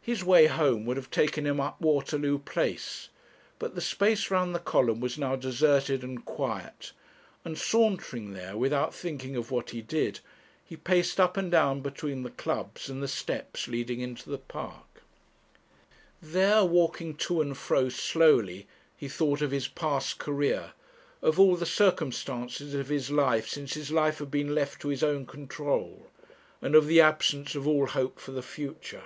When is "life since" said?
23.10-23.74